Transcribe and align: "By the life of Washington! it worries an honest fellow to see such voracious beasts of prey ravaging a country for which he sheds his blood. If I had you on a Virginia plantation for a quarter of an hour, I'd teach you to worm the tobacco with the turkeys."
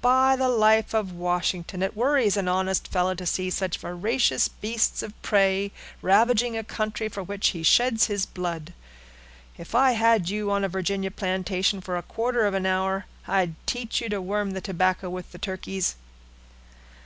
"By 0.00 0.34
the 0.34 0.48
life 0.48 0.94
of 0.94 1.12
Washington! 1.12 1.82
it 1.82 1.94
worries 1.94 2.38
an 2.38 2.48
honest 2.48 2.88
fellow 2.88 3.14
to 3.16 3.26
see 3.26 3.50
such 3.50 3.76
voracious 3.76 4.48
beasts 4.48 5.02
of 5.02 5.20
prey 5.20 5.72
ravaging 6.00 6.56
a 6.56 6.64
country 6.64 7.06
for 7.10 7.22
which 7.22 7.48
he 7.48 7.62
sheds 7.62 8.06
his 8.06 8.24
blood. 8.24 8.72
If 9.58 9.74
I 9.74 9.90
had 9.90 10.30
you 10.30 10.50
on 10.50 10.64
a 10.64 10.68
Virginia 10.70 11.10
plantation 11.10 11.82
for 11.82 11.98
a 11.98 12.02
quarter 12.02 12.46
of 12.46 12.54
an 12.54 12.64
hour, 12.64 13.04
I'd 13.28 13.56
teach 13.66 14.00
you 14.00 14.08
to 14.08 14.22
worm 14.22 14.52
the 14.52 14.62
tobacco 14.62 15.10
with 15.10 15.32
the 15.32 15.38
turkeys." 15.38 15.96